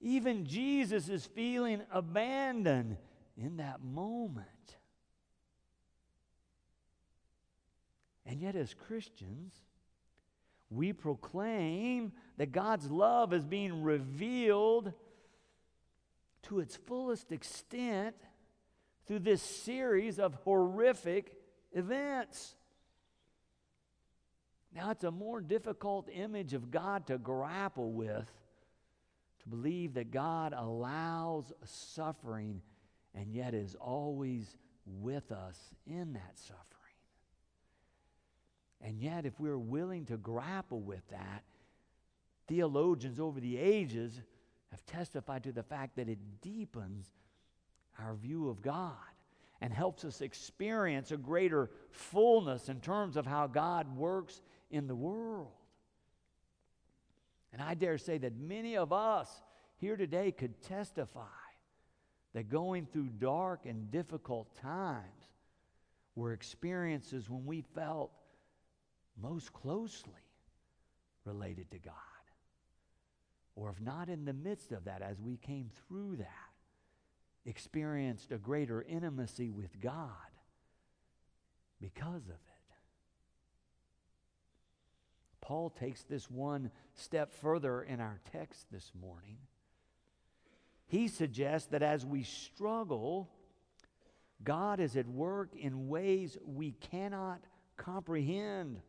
Even 0.00 0.44
Jesus 0.44 1.08
is 1.08 1.26
feeling 1.26 1.82
abandoned 1.90 2.96
in 3.36 3.58
that 3.58 3.82
moment. 3.82 4.75
And 8.26 8.40
yet, 8.40 8.56
as 8.56 8.74
Christians, 8.74 9.54
we 10.68 10.92
proclaim 10.92 12.12
that 12.38 12.52
God's 12.52 12.90
love 12.90 13.32
is 13.32 13.44
being 13.44 13.82
revealed 13.82 14.92
to 16.42 16.60
its 16.60 16.76
fullest 16.76 17.32
extent 17.32 18.16
through 19.06 19.20
this 19.20 19.42
series 19.42 20.18
of 20.18 20.34
horrific 20.44 21.32
events. 21.72 22.56
Now, 24.74 24.90
it's 24.90 25.04
a 25.04 25.10
more 25.10 25.40
difficult 25.40 26.08
image 26.12 26.52
of 26.52 26.70
God 26.70 27.06
to 27.06 27.18
grapple 27.18 27.92
with 27.92 28.26
to 29.42 29.48
believe 29.48 29.94
that 29.94 30.10
God 30.10 30.52
allows 30.56 31.52
suffering 31.64 32.60
and 33.14 33.32
yet 33.32 33.54
is 33.54 33.76
always 33.80 34.56
with 34.84 35.32
us 35.32 35.58
in 35.86 36.12
that 36.14 36.38
suffering. 36.38 36.75
And 38.80 39.00
yet, 39.00 39.26
if 39.26 39.38
we're 39.40 39.58
willing 39.58 40.04
to 40.06 40.16
grapple 40.16 40.80
with 40.80 41.06
that, 41.10 41.44
theologians 42.46 43.18
over 43.18 43.40
the 43.40 43.58
ages 43.58 44.20
have 44.70 44.84
testified 44.86 45.44
to 45.44 45.52
the 45.52 45.62
fact 45.62 45.96
that 45.96 46.08
it 46.08 46.18
deepens 46.42 47.06
our 47.98 48.14
view 48.14 48.48
of 48.48 48.62
God 48.62 48.92
and 49.60 49.72
helps 49.72 50.04
us 50.04 50.20
experience 50.20 51.10
a 51.10 51.16
greater 51.16 51.70
fullness 51.90 52.68
in 52.68 52.80
terms 52.80 53.16
of 53.16 53.26
how 53.26 53.46
God 53.46 53.96
works 53.96 54.40
in 54.70 54.86
the 54.86 54.94
world. 54.94 55.52
And 57.52 57.62
I 57.62 57.74
dare 57.74 57.96
say 57.96 58.18
that 58.18 58.36
many 58.36 58.76
of 58.76 58.92
us 58.92 59.30
here 59.78 59.96
today 59.96 60.30
could 60.30 60.60
testify 60.62 61.22
that 62.34 62.50
going 62.50 62.86
through 62.86 63.08
dark 63.18 63.64
and 63.64 63.90
difficult 63.90 64.54
times 64.56 65.30
were 66.14 66.34
experiences 66.34 67.30
when 67.30 67.46
we 67.46 67.62
felt 67.74 68.10
most 69.20 69.52
closely 69.52 70.12
related 71.24 71.70
to 71.70 71.78
God. 71.78 71.94
Or 73.54 73.70
if 73.70 73.80
not 73.80 74.08
in 74.08 74.24
the 74.24 74.32
midst 74.32 74.72
of 74.72 74.84
that, 74.84 75.02
as 75.02 75.18
we 75.20 75.36
came 75.36 75.70
through 75.88 76.16
that, 76.16 76.26
experienced 77.46 78.32
a 78.32 78.38
greater 78.38 78.82
intimacy 78.82 79.50
with 79.50 79.80
God 79.80 80.10
because 81.80 82.24
of 82.24 82.34
it. 82.34 82.40
Paul 85.40 85.70
takes 85.70 86.02
this 86.02 86.28
one 86.28 86.72
step 86.94 87.32
further 87.32 87.82
in 87.82 88.00
our 88.00 88.18
text 88.32 88.66
this 88.72 88.90
morning. 89.00 89.38
He 90.88 91.06
suggests 91.06 91.68
that 91.68 91.82
as 91.82 92.04
we 92.04 92.24
struggle, 92.24 93.30
God 94.42 94.80
is 94.80 94.96
at 94.96 95.06
work 95.06 95.50
in 95.54 95.88
ways 95.88 96.36
we 96.44 96.72
cannot 96.72 97.40
comprehend. 97.76 98.80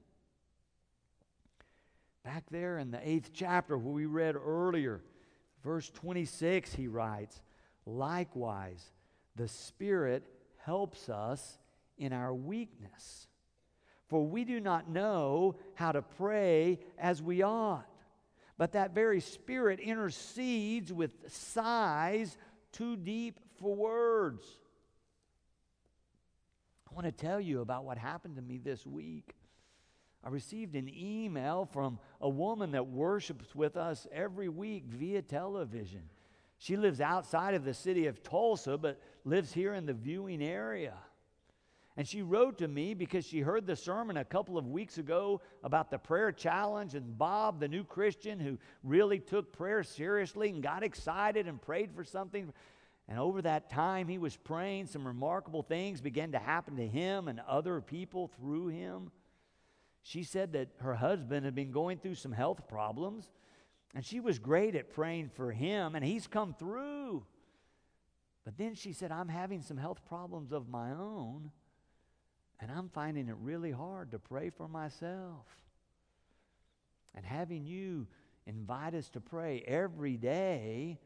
Back 2.28 2.44
there 2.52 2.78
in 2.78 2.92
the 2.92 3.00
eighth 3.10 3.30
chapter, 3.34 3.78
where 3.78 3.94
we 3.94 4.06
read 4.06 4.36
earlier, 4.36 5.02
verse 5.64 5.90
26, 5.92 6.74
he 6.74 6.90
writes, 6.90 7.42
Likewise, 7.86 8.84
the 9.38 9.48
Spirit 9.48 10.26
helps 10.58 11.08
us 11.08 11.58
in 11.98 12.12
our 12.12 12.34
weakness. 12.34 13.30
For 14.10 14.26
we 14.26 14.44
do 14.44 14.60
not 14.60 14.90
know 14.90 15.56
how 15.76 15.94
to 15.94 16.02
pray 16.02 16.82
as 16.98 17.22
we 17.22 17.44
ought. 17.44 17.88
But 18.58 18.74
that 18.74 18.94
very 18.94 19.22
Spirit 19.22 19.80
intercedes 19.80 20.92
with 20.92 21.32
sighs 21.32 22.38
too 22.74 22.98
deep 22.98 23.40
for 23.58 23.74
words. 23.74 24.46
I 26.92 26.94
want 26.94 27.06
to 27.06 27.14
tell 27.14 27.40
you 27.40 27.62
about 27.62 27.86
what 27.86 27.98
happened 27.98 28.36
to 28.36 28.42
me 28.42 28.58
this 28.58 28.86
week. 28.86 29.37
I 30.24 30.30
received 30.30 30.76
an 30.76 30.90
email 30.90 31.66
from 31.72 32.00
a 32.20 32.30
woman 32.30 32.72
that 32.72 32.88
worships 32.88 33.56
with 33.56 33.78
us 33.78 34.08
every 34.12 34.50
week 34.50 34.86
via 34.88 35.22
television. 35.22 36.10
She 36.58 36.76
lives 36.76 37.02
outside 37.02 37.54
of 37.54 37.64
the 37.64 37.74
city 37.74 38.08
of 38.08 38.24
Tulsa, 38.24 38.78
but 38.78 39.00
lives 39.24 39.54
here 39.54 39.74
in 39.74 39.86
the 39.86 39.94
viewing 39.94 40.42
area. 40.42 40.96
And 41.96 42.08
she 42.08 42.22
wrote 42.22 42.60
to 42.60 42.68
me 42.68 42.94
because 42.94 43.26
she 43.26 43.40
heard 43.40 43.66
the 43.66 43.76
sermon 43.76 44.18
a 44.18 44.26
couple 44.26 44.58
of 44.58 44.68
weeks 44.68 45.00
ago 45.00 45.42
about 45.64 45.90
the 45.90 45.98
prayer 45.98 46.32
challenge 46.32 46.94
and 46.94 47.18
Bob, 47.18 47.60
the 47.60 47.68
new 47.68 47.84
Christian 47.84 48.40
who 48.40 48.60
really 48.84 49.20
took 49.20 49.52
prayer 49.52 49.82
seriously 49.84 50.50
and 50.50 50.62
got 50.62 50.84
excited 50.84 51.48
and 51.48 51.60
prayed 51.60 51.92
for 51.96 52.04
something. 52.04 52.54
And 53.08 53.18
over 53.18 53.42
that 53.42 53.72
time, 53.72 54.08
he 54.08 54.20
was 54.20 54.38
praying. 54.38 54.88
Some 54.88 55.08
remarkable 55.08 55.64
things 55.64 56.00
began 56.00 56.34
to 56.34 56.40
happen 56.40 56.76
to 56.76 56.88
him 56.88 57.28
and 57.28 57.40
other 57.48 57.82
people 57.82 58.28
through 58.40 58.68
him. 58.68 59.12
She 60.08 60.24
said 60.24 60.54
that 60.54 60.70
her 60.78 60.96
husband 60.96 61.44
had 61.44 61.54
been 61.54 61.72
going 61.72 61.98
through 61.98 62.16
some 62.16 62.32
health 62.32 62.66
problems, 62.70 63.30
and 63.94 64.06
she 64.06 64.22
was 64.22 64.40
great 64.40 64.74
at 64.74 64.94
praying 64.94 65.32
for 65.36 65.52
him, 65.52 65.96
and 65.96 66.06
he's 66.06 66.28
come 66.28 66.54
through. 66.54 67.26
But 68.46 68.58
then 68.58 68.74
she 68.74 68.94
said, 68.94 69.12
I'm 69.12 69.28
having 69.28 69.62
some 69.62 69.76
health 69.76 70.06
problems 70.08 70.54
of 70.54 70.70
my 70.70 70.92
own. 70.92 71.52
And 72.62 72.72
I'm 72.72 72.88
finding 72.88 73.28
it 73.28 73.36
really 73.42 73.72
hard 73.72 74.12
to 74.12 74.20
pray 74.20 74.50
for 74.50 74.70
myself. 74.70 75.46
And 77.14 77.26
having 77.26 77.66
you 77.66 78.08
invite 78.46 78.96
us 78.96 79.10
to 79.10 79.20
pray 79.20 79.62
every 79.68 80.16
day 80.16 81.00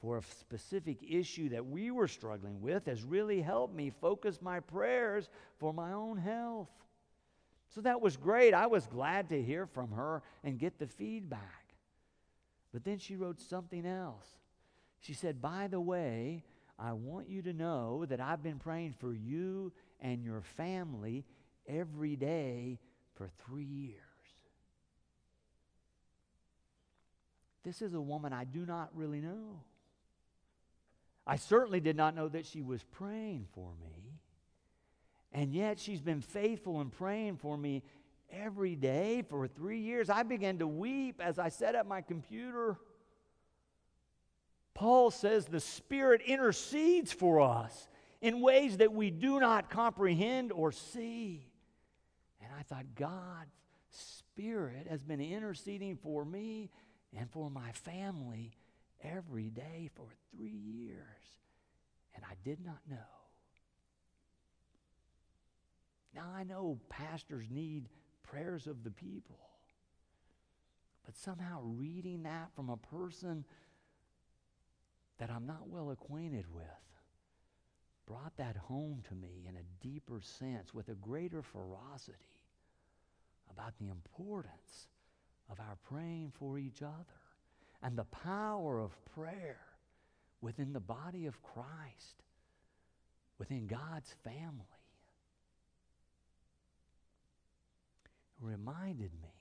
for 0.00 0.18
a 0.18 0.22
specific 0.22 0.98
issue 1.08 1.50
that 1.50 1.64
we 1.64 1.92
were 1.92 2.08
struggling 2.08 2.60
with 2.60 2.86
has 2.86 3.04
really 3.04 3.40
helped 3.40 3.76
me 3.76 3.92
focus 4.00 4.42
my 4.42 4.58
prayers 4.58 5.28
for 5.58 5.72
my 5.72 5.92
own 5.92 6.18
health. 6.18 6.70
So 7.74 7.82
that 7.82 8.00
was 8.00 8.16
great. 8.16 8.54
I 8.54 8.66
was 8.66 8.86
glad 8.86 9.28
to 9.28 9.42
hear 9.42 9.66
from 9.66 9.92
her 9.92 10.22
and 10.42 10.58
get 10.58 10.78
the 10.78 10.86
feedback. 10.86 11.74
But 12.72 12.84
then 12.84 12.98
she 12.98 13.16
wrote 13.16 13.40
something 13.40 13.86
else. 13.86 14.26
She 15.00 15.14
said, 15.14 15.40
By 15.40 15.68
the 15.68 15.80
way, 15.80 16.44
I 16.78 16.92
want 16.92 17.28
you 17.28 17.42
to 17.42 17.52
know 17.52 18.04
that 18.06 18.20
I've 18.20 18.42
been 18.42 18.58
praying 18.58 18.94
for 18.98 19.12
you 19.12 19.72
and 20.00 20.22
your 20.22 20.42
family 20.56 21.24
every 21.66 22.16
day 22.16 22.78
for 23.14 23.28
three 23.46 23.64
years. 23.64 24.02
This 27.64 27.82
is 27.82 27.94
a 27.94 28.00
woman 28.00 28.32
I 28.32 28.44
do 28.44 28.64
not 28.64 28.90
really 28.94 29.20
know. 29.20 29.60
I 31.26 31.36
certainly 31.36 31.80
did 31.80 31.96
not 31.96 32.14
know 32.14 32.28
that 32.28 32.46
she 32.46 32.62
was 32.62 32.82
praying 32.82 33.46
for 33.52 33.72
me. 33.80 34.20
And 35.38 35.54
yet 35.54 35.78
she's 35.78 36.00
been 36.00 36.20
faithful 36.20 36.80
in 36.80 36.90
praying 36.90 37.36
for 37.36 37.56
me 37.56 37.84
every 38.28 38.74
day 38.74 39.22
for 39.22 39.46
three 39.46 39.78
years. 39.78 40.10
I 40.10 40.24
began 40.24 40.58
to 40.58 40.66
weep 40.66 41.20
as 41.22 41.38
I 41.38 41.48
set 41.48 41.76
up 41.76 41.86
my 41.86 42.00
computer. 42.00 42.76
Paul 44.74 45.12
says 45.12 45.46
the 45.46 45.60
Spirit 45.60 46.22
intercedes 46.26 47.12
for 47.12 47.40
us 47.40 47.86
in 48.20 48.40
ways 48.40 48.78
that 48.78 48.92
we 48.92 49.12
do 49.12 49.38
not 49.38 49.70
comprehend 49.70 50.50
or 50.50 50.72
see. 50.72 51.46
And 52.42 52.50
I 52.58 52.64
thought, 52.64 52.96
God's 52.96 53.54
Spirit 53.90 54.88
has 54.90 55.04
been 55.04 55.20
interceding 55.20 55.98
for 55.98 56.24
me 56.24 56.68
and 57.16 57.30
for 57.30 57.48
my 57.48 57.70
family 57.70 58.56
every 59.04 59.50
day 59.50 59.88
for 59.94 60.08
three 60.34 60.48
years, 60.48 60.98
and 62.16 62.24
I 62.24 62.34
did 62.42 62.58
not 62.58 62.80
know. 62.90 63.17
Now 66.14 66.30
I 66.34 66.44
know 66.44 66.78
pastors 66.88 67.46
need 67.50 67.88
prayers 68.22 68.66
of 68.66 68.84
the 68.84 68.90
people, 68.90 69.38
but 71.04 71.16
somehow 71.16 71.60
reading 71.62 72.22
that 72.24 72.50
from 72.54 72.70
a 72.70 72.76
person 72.76 73.44
that 75.18 75.30
I'm 75.30 75.46
not 75.46 75.68
well 75.68 75.90
acquainted 75.90 76.44
with 76.52 76.64
brought 78.06 78.36
that 78.38 78.56
home 78.56 79.02
to 79.08 79.14
me 79.14 79.44
in 79.46 79.56
a 79.56 79.86
deeper 79.86 80.20
sense 80.22 80.72
with 80.72 80.88
a 80.88 80.94
greater 80.94 81.42
ferocity 81.42 82.16
about 83.50 83.76
the 83.78 83.88
importance 83.88 84.88
of 85.50 85.60
our 85.60 85.76
praying 85.88 86.32
for 86.38 86.58
each 86.58 86.82
other 86.82 87.04
and 87.82 87.96
the 87.96 88.04
power 88.04 88.80
of 88.80 88.92
prayer 89.14 89.60
within 90.40 90.72
the 90.72 90.80
body 90.80 91.26
of 91.26 91.42
Christ, 91.42 92.22
within 93.38 93.66
God's 93.66 94.14
family. 94.24 94.64
It 98.04 98.10
reminded 98.40 99.10
me 99.22 99.34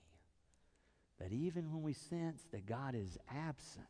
that 1.20 1.32
even 1.32 1.72
when 1.72 1.82
we 1.82 1.94
sense 1.94 2.46
that 2.52 2.66
God 2.66 2.96
is 2.96 3.18
absent, 3.30 3.86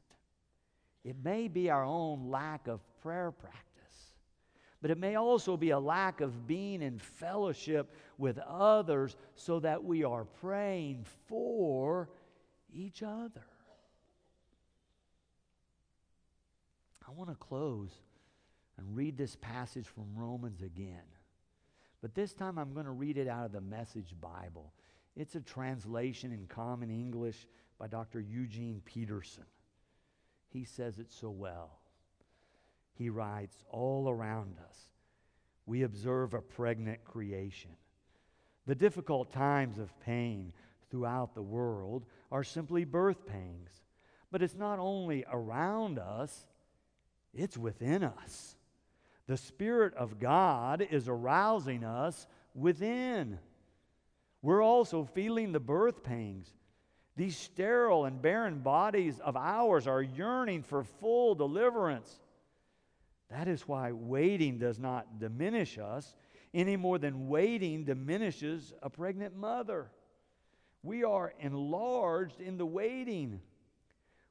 it 1.04 1.16
may 1.24 1.48
be 1.48 1.70
our 1.70 1.84
own 1.84 2.30
lack 2.30 2.68
of 2.68 2.82
prayer 3.02 3.32
practice 3.32 3.68
but 4.82 4.92
it 4.92 4.98
may 4.98 5.16
also 5.16 5.58
be 5.58 5.72
a 5.72 5.80
lack 5.80 6.22
of 6.22 6.46
being 6.48 6.82
in 6.82 7.00
fellowship 7.00 7.94
with 8.18 8.38
others 8.40 9.16
so 9.36 9.60
that 9.60 9.84
we 9.84 10.04
are 10.04 10.26
praying 10.26 11.06
for 11.28 12.10
each 12.72 13.02
other. 13.02 13.46
I 17.08 17.12
want 17.12 17.30
to 17.30 17.36
close 17.36 17.92
and 18.78 18.96
read 18.96 19.18
this 19.18 19.36
passage 19.36 19.88
from 19.88 20.16
Romans 20.16 20.62
again. 20.62 21.02
But 22.02 22.14
this 22.14 22.34
time 22.34 22.60
I'm 22.60 22.74
going 22.74 22.86
to 22.86 22.92
read 22.92 23.18
it 23.18 23.28
out 23.28 23.46
of 23.46 23.52
the 23.54 23.62
Message 23.62 24.14
Bible. 24.22 24.72
It's 25.18 25.36
a 25.36 25.42
translation 25.42 26.32
in 26.32 26.46
Common 26.48 26.90
English 26.90 27.48
by 27.78 27.88
Dr. 27.88 28.22
Eugene 28.22 28.82
Peterson. 28.86 29.46
He 30.48 30.64
says 30.64 31.00
it 31.00 31.12
so 31.12 31.30
well 31.30 31.80
he 32.98 33.10
writes, 33.10 33.64
all 33.70 34.10
around 34.10 34.58
us, 34.68 34.78
we 35.66 35.84
observe 35.84 36.34
a 36.34 36.42
pregnant 36.42 37.04
creation. 37.04 37.72
The 38.66 38.76
difficult 38.76 39.32
times 39.32 39.78
of 39.78 39.98
pain 40.00 40.52
throughout 40.90 41.36
the 41.36 41.42
world 41.42 42.06
are 42.32 42.44
simply 42.44 42.86
birth 42.86 43.26
pangs. 43.26 43.70
But 44.32 44.42
it's 44.42 44.56
not 44.56 44.80
only 44.80 45.26
around 45.32 46.00
us, 46.00 46.46
it's 47.34 47.58
within 47.58 48.04
us. 48.04 48.56
The 49.28 49.38
Spirit 49.38 49.94
of 49.94 50.20
God 50.20 50.86
is 50.90 51.08
arousing 51.08 51.84
us 51.84 52.26
within. 52.56 53.40
We're 54.42 54.64
also 54.64 55.04
feeling 55.04 55.52
the 55.52 55.60
birth 55.60 56.04
pangs. 56.04 56.54
These 57.16 57.38
sterile 57.38 58.06
and 58.06 58.22
barren 58.22 58.60
bodies 58.60 59.20
of 59.20 59.36
ours 59.36 59.88
are 59.88 60.02
yearning 60.02 60.62
for 60.62 60.84
full 60.84 61.34
deliverance. 61.36 62.20
That 63.30 63.48
is 63.48 63.68
why 63.68 63.92
waiting 63.92 64.60
does 64.60 64.80
not 64.80 65.20
diminish 65.20 65.78
us 65.78 66.14
any 66.54 66.76
more 66.76 66.98
than 66.98 67.28
waiting 67.28 67.84
diminishes 67.84 68.74
a 68.82 68.90
pregnant 68.90 69.36
mother. 69.36 69.90
We 70.84 71.04
are 71.04 71.34
enlarged 71.40 72.40
in 72.40 72.58
the 72.58 72.66
waiting. 72.66 73.42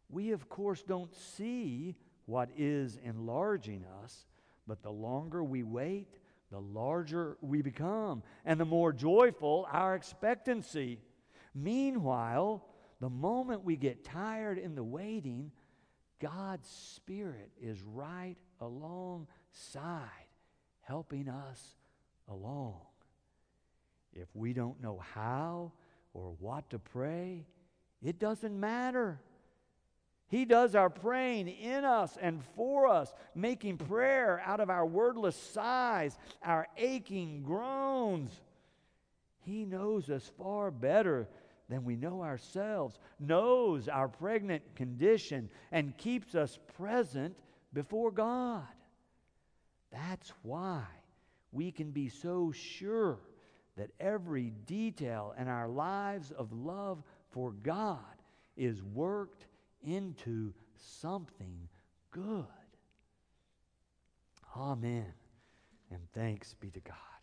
We, 0.09 0.31
of 0.31 0.49
course, 0.49 0.83
don't 0.83 1.15
see 1.15 1.97
what 2.25 2.49
is 2.57 2.99
enlarging 3.05 3.85
us, 4.03 4.27
but 4.67 4.83
the 4.83 4.91
longer 4.91 5.45
we 5.45 5.63
wait, 5.63 6.19
the 6.51 6.61
larger 6.61 7.37
we 7.41 7.63
become, 7.63 8.23
and 8.45 8.61
the 8.61 8.65
more 8.65 8.93
joyful 8.93 9.67
our 9.71 9.95
expectancy. 9.95 10.99
Meanwhile, 11.55 12.65
the 13.01 13.11
moment 13.11 13.65
we 13.65 13.77
get 13.77 14.05
tired 14.05 14.59
in 14.59 14.75
the 14.75 14.85
waiting, 14.85 15.51
God's 16.21 16.69
Spirit 16.69 17.51
is 17.61 17.83
right 17.83 18.37
alongside, 18.61 19.29
helping 20.81 21.29
us 21.29 21.77
along. 22.29 22.81
If 24.13 24.29
we 24.35 24.53
don't 24.53 24.81
know 24.81 24.99
how 25.15 25.73
or 26.15 26.35
what 26.39 26.71
to 26.71 26.79
pray, 26.79 27.47
it 28.03 28.19
doesn't 28.19 28.59
matter. 28.59 29.21
He 30.29 30.45
does 30.45 30.75
our 30.75 30.91
praying 30.91 31.49
in 31.49 31.85
us 31.85 32.19
and 32.21 32.43
for 32.57 32.89
us, 32.89 33.15
making 33.35 33.79
prayer 33.79 34.43
out 34.45 34.61
of 34.61 34.71
our 34.71 34.85
wordless 34.85 35.37
sighs, 35.37 36.19
our 36.43 36.67
aching 36.77 37.43
groans. 37.43 38.31
He 39.39 39.65
knows 39.65 40.11
us 40.11 40.31
far 40.37 40.73
better 40.73 41.29
than 41.69 41.85
we 41.85 41.95
know 41.97 42.23
ourselves, 42.23 42.99
knows 43.21 43.89
our 43.89 44.09
pregnant 44.09 44.63
condition, 44.75 45.49
and 45.71 45.97
keeps 45.97 46.35
us 46.35 46.59
present 46.77 47.37
before 47.73 48.11
God. 48.11 48.67
That's 49.93 50.33
why 50.43 50.83
we 51.53 51.71
can 51.71 51.93
be 51.93 52.09
so 52.09 52.53
sure 52.53 53.19
that 53.77 53.91
every 54.01 54.53
detail 54.67 55.35
in 55.39 55.47
our 55.49 55.69
lives 55.69 56.33
of 56.33 56.53
love 56.53 57.03
for 57.31 57.53
God 57.53 58.01
is 58.57 58.83
worked 58.83 59.47
into 59.83 60.53
something 60.77 61.69
good. 62.11 62.45
Amen. 64.57 65.13
And 65.91 66.01
thanks 66.13 66.55
be 66.55 66.71
to 66.71 66.81
God. 66.81 67.16